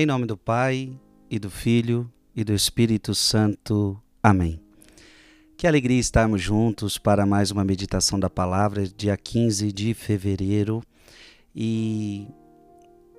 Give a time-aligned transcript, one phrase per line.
[0.00, 0.96] Em nome do Pai,
[1.28, 4.00] e do Filho, e do Espírito Santo.
[4.22, 4.60] Amém.
[5.56, 10.84] Que alegria estarmos juntos para mais uma meditação da palavra, dia 15 de fevereiro.
[11.52, 12.28] E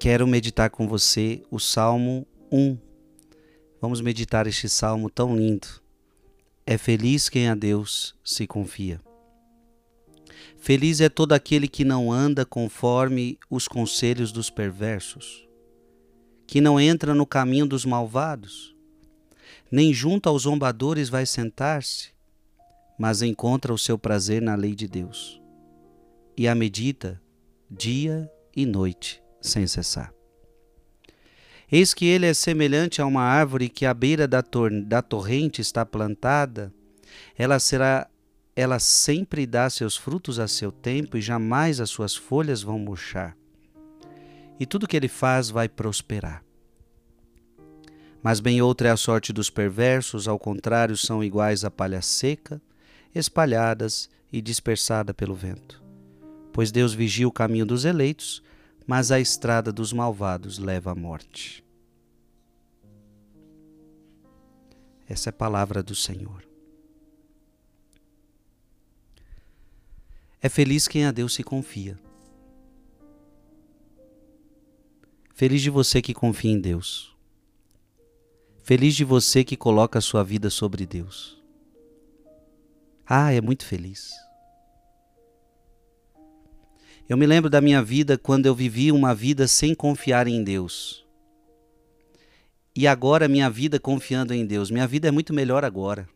[0.00, 2.78] quero meditar com você o Salmo 1.
[3.78, 5.68] Vamos meditar este salmo tão lindo.
[6.64, 8.98] É feliz quem a Deus se confia.
[10.56, 15.46] Feliz é todo aquele que não anda conforme os conselhos dos perversos,
[16.46, 18.74] que não entra no caminho dos malvados,
[19.70, 22.10] nem junto aos zombadores vai sentar-se,
[22.98, 25.40] mas encontra o seu prazer na lei de Deus,
[26.36, 27.20] e a medita
[27.70, 30.12] dia e noite sem cessar.
[31.70, 35.62] Eis que ele é semelhante a uma árvore que à beira da, tor da torrente
[35.62, 36.72] está plantada,
[37.36, 38.06] ela será
[38.54, 43.34] ela sempre dá seus frutos a seu tempo e jamais as suas folhas vão murchar.
[44.58, 46.44] E tudo que ele faz vai prosperar.
[48.22, 52.62] Mas bem outra é a sorte dos perversos, ao contrário, são iguais à palha seca,
[53.14, 55.82] espalhadas e dispersada pelo vento.
[56.52, 58.42] Pois Deus vigia o caminho dos eleitos,
[58.86, 61.64] mas a estrada dos malvados leva à morte.
[65.08, 66.42] Essa é a palavra do Senhor.
[70.40, 71.98] É feliz quem a Deus se confia.
[75.42, 77.12] Feliz de você que confia em Deus.
[78.62, 81.36] Feliz de você que coloca a sua vida sobre Deus.
[83.04, 84.12] Ah, é muito feliz.
[87.08, 91.04] Eu me lembro da minha vida quando eu vivi uma vida sem confiar em Deus.
[92.76, 94.70] E agora minha vida confiando em Deus.
[94.70, 96.08] Minha vida é muito melhor agora.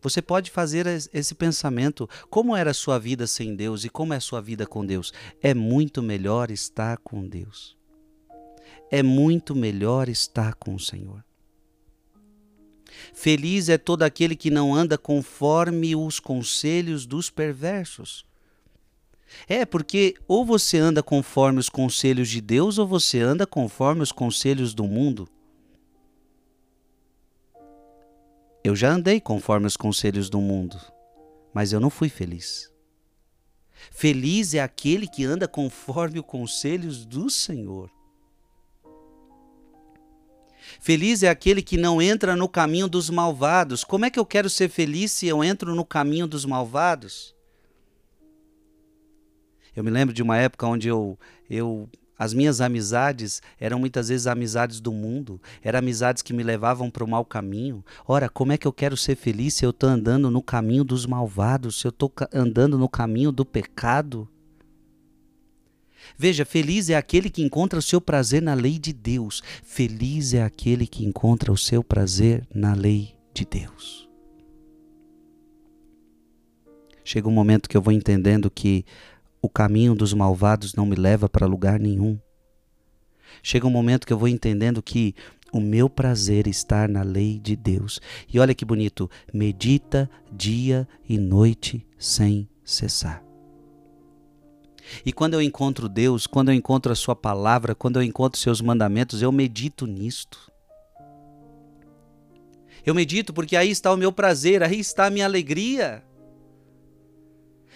[0.00, 4.16] Você pode fazer esse pensamento: como era a sua vida sem Deus e como é
[4.16, 5.12] a sua vida com Deus?
[5.40, 7.80] É muito melhor estar com Deus.
[8.90, 11.24] É muito melhor estar com o Senhor.
[13.14, 18.24] Feliz é todo aquele que não anda conforme os conselhos dos perversos.
[19.48, 24.12] É, porque ou você anda conforme os conselhos de Deus ou você anda conforme os
[24.12, 25.28] conselhos do mundo.
[28.62, 30.78] Eu já andei conforme os conselhos do mundo,
[31.52, 32.70] mas eu não fui feliz.
[33.90, 37.90] Feliz é aquele que anda conforme os conselhos do Senhor.
[40.80, 43.84] Feliz é aquele que não entra no caminho dos malvados.
[43.84, 47.34] Como é que eu quero ser feliz se eu entro no caminho dos malvados?
[49.74, 51.18] Eu me lembro de uma época onde eu,
[51.48, 51.88] eu
[52.18, 57.02] as minhas amizades eram muitas vezes amizades do mundo, eram amizades que me levavam para
[57.02, 57.84] o mau caminho.
[58.06, 61.04] Ora, como é que eu quero ser feliz se eu estou andando no caminho dos
[61.04, 64.28] malvados, se eu estou andando no caminho do pecado?
[66.16, 69.42] Veja, feliz é aquele que encontra o seu prazer na lei de Deus.
[69.62, 74.08] Feliz é aquele que encontra o seu prazer na lei de Deus.
[77.04, 78.84] Chega um momento que eu vou entendendo que
[79.40, 82.18] o caminho dos malvados não me leva para lugar nenhum.
[83.42, 85.14] Chega um momento que eu vou entendendo que
[85.52, 88.00] o meu prazer está na lei de Deus.
[88.32, 93.31] E olha que bonito, medita dia e noite sem cessar.
[95.04, 98.60] E quando eu encontro Deus, quando eu encontro a Sua palavra, quando eu encontro seus
[98.60, 100.50] mandamentos, eu medito nisto.
[102.84, 106.02] Eu medito porque aí está o meu prazer, aí está a minha alegria.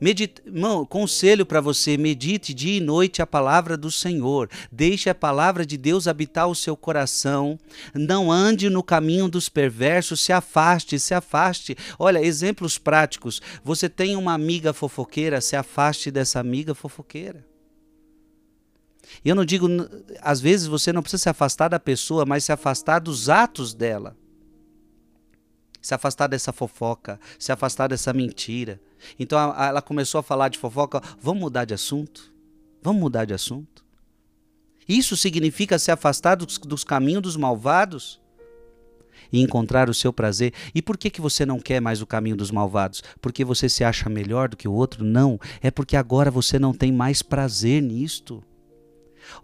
[0.00, 4.48] Irmão, conselho para você: medite dia e noite a palavra do Senhor.
[4.70, 7.58] Deixe a palavra de Deus habitar o seu coração.
[7.92, 11.76] Não ande no caminho dos perversos, se afaste, se afaste.
[11.98, 13.42] Olha, exemplos práticos.
[13.64, 17.44] Você tem uma amiga fofoqueira, se afaste dessa amiga fofoqueira.
[19.24, 19.66] Eu não digo,
[20.20, 24.16] às vezes você não precisa se afastar da pessoa, mas se afastar dos atos dela
[25.80, 28.80] se afastar dessa fofoca, se afastar dessa mentira.
[29.18, 32.32] Então ela começou a falar de fofoca, vamos mudar de assunto?
[32.82, 33.84] Vamos mudar de assunto?
[34.88, 38.20] Isso significa se afastar dos, dos caminhos dos malvados
[39.32, 40.52] e encontrar o seu prazer.
[40.74, 43.02] E por que, que você não quer mais o caminho dos malvados?
[43.20, 45.04] Porque você se acha melhor do que o outro?
[45.04, 48.42] Não, é porque agora você não tem mais prazer nisto.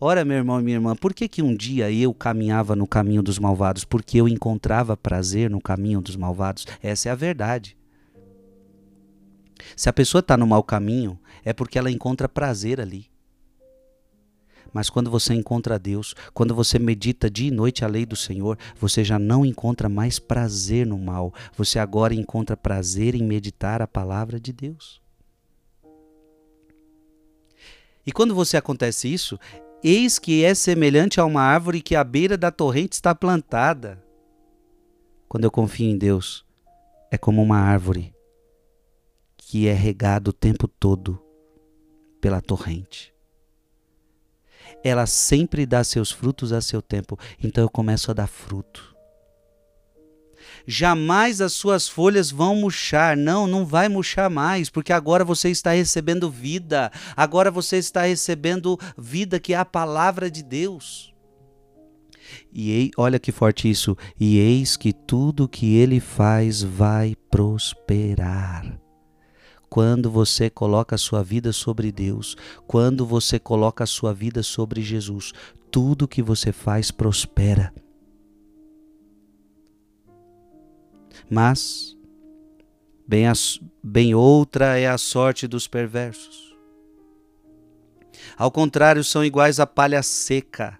[0.00, 3.22] Ora, meu irmão e minha irmã, por que, que um dia eu caminhava no caminho
[3.22, 3.84] dos malvados?
[3.84, 6.66] Porque eu encontrava prazer no caminho dos malvados.
[6.82, 7.76] Essa é a verdade.
[9.76, 13.10] Se a pessoa está no mau caminho, é porque ela encontra prazer ali.
[14.72, 18.58] Mas quando você encontra Deus, quando você medita dia e noite a lei do Senhor,
[18.76, 21.32] você já não encontra mais prazer no mal.
[21.56, 25.00] Você agora encontra prazer em meditar a palavra de Deus.
[28.06, 29.38] E quando você acontece isso,
[29.82, 34.02] eis que é semelhante a uma árvore que à beira da torrente está plantada.
[35.28, 36.44] Quando eu confio em Deus,
[37.10, 38.13] é como uma árvore
[39.54, 41.16] que é regada o tempo todo
[42.20, 43.14] pela torrente.
[44.82, 48.92] Ela sempre dá seus frutos a seu tempo, então eu começo a dar fruto
[50.66, 53.16] jamais as suas folhas vão murchar.
[53.16, 56.90] Não, não vai murchar mais, porque agora você está recebendo vida.
[57.16, 61.14] Agora você está recebendo vida que é a palavra de Deus.
[62.52, 63.96] E olha que forte isso.
[64.18, 68.83] E eis que tudo que ele faz vai prosperar.
[69.74, 74.80] Quando você coloca a sua vida sobre Deus, quando você coloca a sua vida sobre
[74.80, 75.32] Jesus,
[75.68, 77.74] tudo que você faz prospera.
[81.28, 81.96] Mas,
[83.04, 83.24] bem,
[83.82, 86.56] bem outra é a sorte dos perversos.
[88.38, 90.78] Ao contrário, são iguais à palha seca,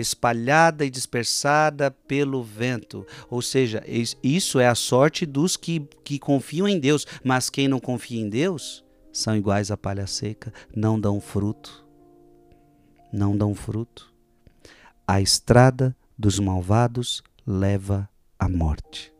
[0.00, 3.06] espalhada e dispersada pelo vento.
[3.28, 3.82] Ou seja,
[4.22, 8.28] isso é a sorte dos que, que confiam em Deus, mas quem não confia em
[8.28, 11.84] Deus são iguais à palha seca, não dão fruto.
[13.12, 14.12] Não dão fruto.
[15.06, 18.08] A estrada dos malvados leva
[18.38, 19.12] à morte.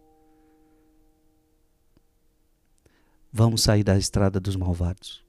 [3.33, 5.25] Vamos sair da estrada dos malvados.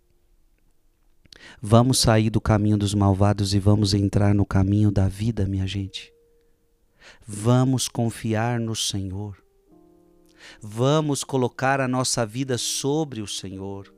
[1.62, 6.14] Vamos sair do caminho dos malvados e vamos entrar no caminho da vida, minha gente.
[7.26, 9.38] Vamos confiar no Senhor.
[10.62, 13.94] Vamos colocar a nossa vida sobre o Senhor.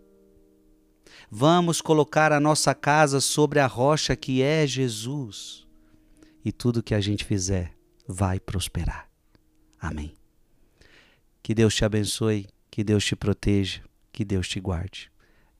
[1.29, 5.65] Vamos colocar a nossa casa sobre a rocha que é Jesus.
[6.43, 7.73] E tudo que a gente fizer
[8.07, 9.09] vai prosperar.
[9.79, 10.15] Amém.
[11.41, 13.81] Que Deus te abençoe, que Deus te proteja
[14.13, 15.11] que Deus te guarde.